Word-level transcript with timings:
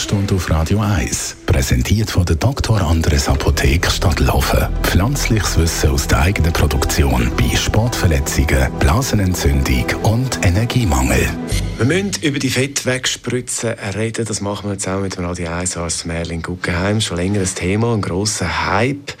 Sprechstunde 0.00 0.34
auf 0.34 0.48
Radio 0.48 0.80
1, 0.80 1.36
präsentiert 1.44 2.10
von 2.10 2.24
der 2.24 2.36
Dr. 2.36 2.80
Andres 2.80 3.28
Apotheke 3.28 3.90
Stadtlaufen. 3.90 4.66
Pflanzliches 4.82 5.58
Wissen 5.58 5.90
aus 5.90 6.08
der 6.08 6.20
eigenen 6.20 6.54
Produktion 6.54 7.30
bei 7.36 7.54
Sportverletzungen, 7.54 8.72
Blasenentzündung 8.78 9.84
und 10.04 10.42
Energiemangel. 10.42 11.28
Wir 11.76 11.84
müssen 11.84 12.12
über 12.22 12.38
die 12.38 12.48
Fettwegspritzen 12.48 13.74
reden. 13.94 14.24
Das 14.24 14.40
machen 14.40 14.70
wir 14.70 14.78
zusammen 14.78 15.02
mit 15.02 15.18
dem 15.18 15.26
Radio 15.26 15.50
1 15.50 15.76
Arzt 15.76 16.06
Merlin 16.06 16.40
Guggenheim. 16.40 17.02
Schon 17.02 17.18
länger 17.18 17.40
ein 17.40 17.54
Thema, 17.54 17.92
ein 17.92 18.00
grosser 18.00 18.72
Hype. 18.72 19.12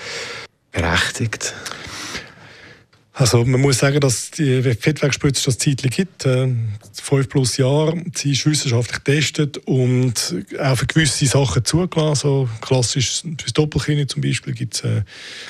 Berechtigt. 0.72 1.52
Also 3.20 3.44
man 3.44 3.60
muss 3.60 3.76
sagen, 3.76 4.00
dass 4.00 4.30
die 4.30 4.62
Fettwegspritze 4.62 5.44
das 5.44 5.58
Zeitlich 5.58 5.94
gibt, 5.94 6.24
äh, 6.24 6.48
fünf 6.94 7.28
plus 7.28 7.58
Jahre. 7.58 8.02
Sie 8.14 8.32
ist 8.32 8.46
wissenschaftlich 8.46 9.04
getestet 9.04 9.58
und 9.66 10.36
auch 10.58 10.76
für 10.78 10.86
gewisse 10.86 11.26
Sachen 11.26 11.62
zugelassen. 11.62 12.20
So 12.22 12.48
klassisch 12.62 13.22
fürs 13.38 13.52
Doppelkinn 13.52 14.08
zum 14.08 14.22
Beispiel 14.22 14.54
gibt 14.54 14.76
es 14.76 14.84
äh, 14.84 15.02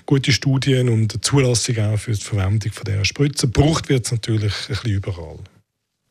gute 0.05 0.33
Studien 0.33 0.89
und 0.89 1.13
eine 1.13 1.21
Zulassung 1.21 1.79
auch 1.79 1.97
für 1.97 2.11
die 2.11 2.21
Verwendung 2.21 2.73
von 2.73 2.85
dieser 2.85 3.05
Spritze. 3.05 3.47
Gebraucht 3.47 3.89
wird 3.89 4.05
es 4.05 4.11
natürlich 4.11 4.53
ein 4.53 4.75
bisschen 4.75 4.91
überall. 4.91 5.39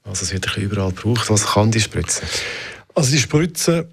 Also 0.04 0.24
es 0.24 0.32
wird 0.32 0.48
ein 0.48 0.54
bisschen 0.54 0.72
überall 0.72 0.94
gebraucht. 0.94 1.30
Was 1.30 1.46
kann 1.46 1.72
die 1.72 1.82
Spritze? 1.82 2.22
Also 2.96 3.12
die 3.12 3.20
Spritze 3.20 3.90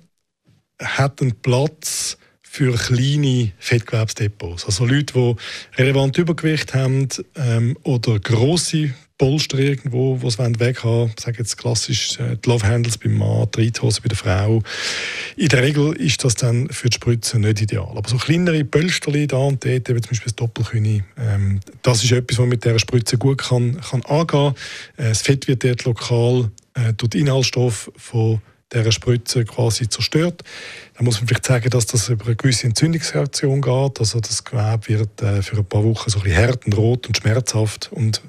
hat 0.80 1.20
einen 1.20 1.34
Platz 1.34 2.16
für 2.56 2.74
kleine 2.74 3.52
Fettgewebsdepots. 3.58 4.64
Also 4.64 4.86
Leute, 4.86 5.12
die 5.12 5.36
relevant 5.76 6.16
Übergewicht 6.16 6.72
haben 6.72 7.06
ähm, 7.36 7.76
oder 7.82 8.18
grosse 8.18 8.94
Polster 9.18 9.58
irgendwo, 9.58 10.16
die 10.16 10.30
sie 10.30 10.60
weg 10.60 10.82
haben 10.82 11.12
Ich 11.14 11.22
sage 11.22 11.36
jetzt 11.40 11.58
klassisch 11.58 12.18
äh, 12.18 12.38
die 12.42 12.48
Love 12.48 12.66
Handles 12.66 12.96
beim 12.96 13.12
Mann, 13.12 13.46
die 13.54 13.64
Reithose 13.64 14.00
bei 14.00 14.08
der 14.08 14.16
Frau. 14.16 14.62
In 15.36 15.48
der 15.48 15.62
Regel 15.62 15.96
ist 15.96 16.24
das 16.24 16.34
dann 16.34 16.70
für 16.70 16.88
die 16.88 16.94
Spritze 16.94 17.38
nicht 17.38 17.60
ideal. 17.60 17.92
Aber 17.94 18.08
so 18.08 18.16
kleinere 18.16 18.64
Pölsterli 18.64 19.26
da 19.26 19.36
und 19.36 19.62
dort, 19.62 19.90
eben 19.90 20.02
zum 20.02 20.10
Beispiel 20.12 20.24
das 20.24 20.36
Doppelkühne, 20.36 21.04
ähm, 21.18 21.60
das 21.82 22.04
ist 22.04 22.12
etwas, 22.12 22.38
was 22.38 22.40
man 22.40 22.48
mit 22.48 22.64
dieser 22.64 22.78
Spritze 22.78 23.18
gut 23.18 23.36
kann, 23.36 23.78
kann 23.82 24.00
angehen 24.06 24.26
kann. 24.26 24.54
Äh, 24.96 25.08
das 25.10 25.20
Fett 25.20 25.46
wird 25.46 25.62
dort 25.62 25.84
lokal 25.84 26.50
äh, 26.72 26.94
durch 26.94 27.20
Inhaltsstoff 27.20 27.92
von 27.98 28.40
dieser 28.72 28.92
Spritze 28.92 29.44
quasi 29.44 29.88
zerstört. 29.88 30.42
Da 30.96 31.04
muss 31.04 31.20
man 31.20 31.28
vielleicht 31.28 31.46
sagen, 31.46 31.70
dass 31.70 31.86
das 31.86 32.08
über 32.08 32.26
eine 32.26 32.36
gewisse 32.36 32.66
Entzündungsreaktion 32.66 33.60
geht. 33.62 34.00
Also 34.00 34.20
das 34.20 34.44
Gewebe 34.44 34.88
wird 34.88 35.22
äh, 35.22 35.42
für 35.42 35.58
ein 35.58 35.64
paar 35.64 35.84
Wochen 35.84 36.10
so 36.10 36.18
ein 36.18 36.24
bisschen 36.24 36.42
hart 36.42 36.66
und 36.66 36.76
rot 36.76 37.06
und 37.06 37.16
schmerzhaft. 37.16 37.90
Und 37.92 38.22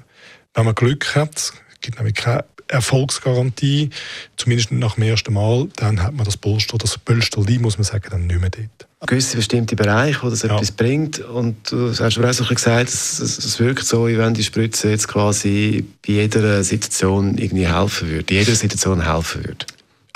wenn 0.54 0.64
man 0.64 0.74
Glück 0.74 1.14
hat, 1.14 1.36
es 1.36 1.52
gibt 1.80 1.98
nämlich 1.98 2.14
keine 2.14 2.44
Erfolgsgarantie, 2.68 3.90
zumindest 4.36 4.72
nach 4.72 4.94
dem 4.94 5.04
ersten 5.04 5.32
Mal, 5.32 5.68
dann 5.76 6.02
hat 6.02 6.14
man 6.14 6.24
das 6.24 6.36
Polster, 6.36 6.76
das 6.76 6.98
Pölsterli, 6.98 7.58
muss 7.58 7.78
man 7.78 7.84
sagen, 7.84 8.08
dann 8.10 8.26
nicht 8.26 8.40
mehr 8.40 8.50
dort. 8.50 9.08
Gewisse 9.08 9.36
bestimmte 9.36 9.76
Bereiche, 9.76 10.22
wo 10.22 10.28
das 10.28 10.42
ja. 10.42 10.54
etwas 10.54 10.72
bringt. 10.72 11.20
Und 11.20 11.70
du 11.70 11.90
hast 11.90 12.18
aber 12.18 12.28
auch 12.28 12.34
so 12.34 12.44
gesagt, 12.44 12.88
es, 12.88 13.20
es, 13.20 13.58
wirkt 13.60 13.84
so, 13.84 14.08
wie 14.08 14.18
wenn 14.18 14.34
die 14.34 14.42
Spritze 14.42 14.90
jetzt 14.90 15.08
quasi 15.08 15.84
bei 16.06 16.14
jeder 16.14 16.62
Situation 16.64 17.38
irgendwie 17.38 17.66
helfen 17.66 18.10
würde, 18.10 18.34
in 18.34 18.40
jeder 18.40 18.54
Situation 18.54 19.06
helfen 19.06 19.44
würde. 19.44 19.64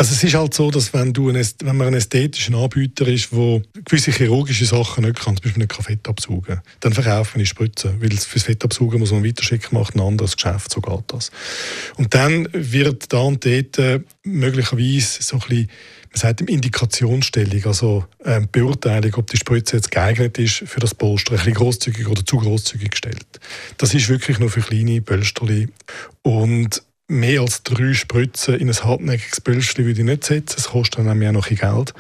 Also 0.03 0.15
es 0.15 0.25
ist 0.25 0.35
halt 0.35 0.53
so, 0.53 0.69
dass 0.69 0.93
wenn, 0.95 1.13
du 1.13 1.29
ein, 1.29 1.47
wenn 1.63 1.77
man 1.77 1.87
ein 1.87 1.95
ästhetischer 1.95 2.53
Anbieter 2.55 3.07
ist, 3.07 3.31
der 3.31 3.63
gewisse 3.85 4.11
chirurgische 4.11 4.65
Sachen 4.65 5.05
nicht 5.05 5.21
kann, 5.21 5.37
zum 5.37 5.45
Beispiel 5.45 5.63
nicht 5.63 5.73
Fett 5.75 6.09
absaugen 6.09 6.61
dann 6.81 6.93
verkauft 6.93 7.37
man 7.37 7.39
die 7.39 7.47
Spritze. 7.47 7.95
Weil 8.01 8.11
fürs 8.11 8.43
Fett 8.43 8.65
absaugen 8.65 8.99
muss 8.99 9.13
man 9.13 9.25
weiterschicken, 9.25 9.79
macht 9.79 9.95
ein 9.95 10.01
anderes 10.01 10.35
Geschäft, 10.35 10.73
so 10.73 10.81
geht 10.81 11.05
das. 11.07 11.31
Und 11.99 12.15
dann 12.15 12.49
wird 12.53 13.13
da 13.13 13.19
und 13.19 13.47
dort 13.47 13.79
äh, 13.79 14.01
möglicherweise 14.25 15.23
so 15.23 15.37
ein 15.37 15.41
bisschen 15.49 15.69
man 16.11 16.19
sagt 16.19 16.41
Indikationsstellung, 16.41 17.65
also 17.65 18.05
ähm, 18.25 18.49
Beurteilung, 18.51 19.15
ob 19.15 19.31
die 19.31 19.37
Spritze 19.37 19.77
jetzt 19.77 19.93
geeignet 19.93 20.37
ist 20.37 20.65
für 20.67 20.81
das 20.81 20.97
Polster, 20.97 21.31
ein 21.31 21.37
bisschen 21.37 21.55
grosszügig 21.55 22.09
oder 22.09 22.27
zu 22.27 22.39
grosszügig 22.39 22.91
gestellt. 22.91 23.41
Das 23.79 23.95
ist 23.95 24.09
wirklich 24.09 24.41
nur 24.41 24.51
für 24.51 24.63
kleine 24.63 25.01
Pölsterli. 25.01 25.69
Und 26.23 26.83
mehr 27.13 27.43
als 27.43 27.63
drei 27.63 27.95
Spritzen 27.95 28.55
in 28.55 28.69
ein 28.69 28.77
hartnäckiges 28.77 29.41
Böllchen 29.41 29.85
würde 29.85 30.01
ich 30.01 30.07
nicht 30.07 30.25
setzen. 30.25 30.57
Das 30.57 30.69
kostet 30.69 30.99
dann 30.99 31.23
auch 31.23 31.33
noch 31.33 31.49
Geld. 31.49 31.95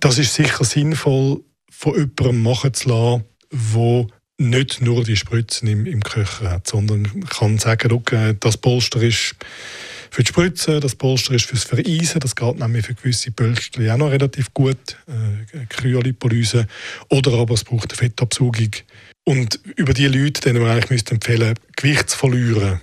Das 0.00 0.18
ist 0.18 0.34
sicher 0.34 0.64
sinnvoll, 0.64 1.40
von 1.70 1.94
jemandem 1.94 2.42
machen 2.42 2.72
zu 2.72 2.88
lassen, 2.88 3.24
der 3.52 4.06
nicht 4.38 4.80
nur 4.82 5.02
die 5.02 5.16
Spritzen 5.16 5.68
im, 5.68 5.86
im 5.86 6.02
Köcher 6.02 6.50
hat, 6.50 6.66
sondern 6.66 7.24
kann 7.24 7.58
sagen, 7.58 7.92
okay, 7.92 8.34
das 8.38 8.56
Polster 8.56 9.02
ist 9.02 9.34
für 10.10 10.22
die 10.22 10.28
Spritze, 10.28 10.80
das 10.80 10.94
Polster 10.94 11.34
ist 11.34 11.46
fürs 11.46 11.64
Vereisen, 11.64 12.20
das 12.20 12.36
geht 12.36 12.58
nämlich 12.58 12.86
für 12.86 12.94
gewisse 12.94 13.32
Pölster 13.32 13.92
auch 13.92 13.98
noch 13.98 14.10
relativ 14.10 14.52
gut, 14.54 14.96
äh, 15.08 15.66
Kryolipolyse, 15.68 16.66
oder 17.08 17.32
aber 17.34 17.54
es 17.54 17.64
braucht 17.64 17.90
eine 17.90 17.96
Fettabsaugung. 17.96 18.70
Und 19.24 19.58
über 19.76 19.92
die 19.92 20.06
Leute, 20.06 20.40
denen 20.42 20.62
wir 20.62 20.70
eigentlich 20.70 21.10
empfehlen 21.10 21.48
müsste, 21.48 21.62
Gewicht 21.76 22.10
zu 22.10 22.18
verlieren, 22.18 22.80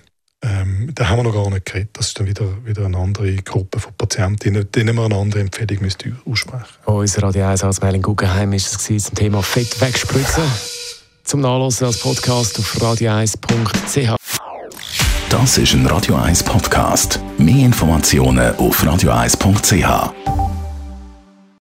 ähm, 0.74 0.94
da 0.94 1.08
haben 1.08 1.18
wir 1.18 1.24
noch 1.24 1.34
gar 1.34 1.50
nicht 1.50 1.66
geredet. 1.66 1.90
Das 1.94 2.08
ist 2.08 2.20
dann 2.20 2.26
wieder, 2.26 2.46
wieder 2.64 2.84
eine 2.84 2.96
andere 2.96 3.34
Gruppe 3.36 3.80
von 3.80 3.92
Patientinnen, 3.94 4.70
denen 4.72 4.96
wir 4.96 5.04
eine 5.04 5.16
andere 5.16 5.40
Empfehlung 5.40 5.82
müssen 5.82 6.18
aussprechen 6.26 6.64
müssen. 6.86 6.96
Unser 6.98 7.22
Radio 7.22 7.46
1 7.46 7.64
als 7.64 7.80
Mail 7.80 7.94
in 7.96 8.02
Guggenheim 8.02 8.52
ist 8.52 8.90
es 8.90 9.04
zum 9.04 9.14
Thema 9.14 9.42
Fett 9.42 9.80
wegspritzen. 9.80 10.44
Zum 11.24 11.40
Nachlesen 11.40 11.86
als 11.86 11.98
Podcast 12.00 12.58
auf 12.58 12.76
radio1.ch. 12.82 14.16
Das 15.30 15.58
ist 15.58 15.72
ein 15.72 15.86
Radio 15.86 16.16
1 16.16 16.42
Podcast. 16.42 17.18
Mehr 17.38 17.64
Informationen 17.64 18.54
auf 18.56 18.82
radio1.ch. 18.84 20.33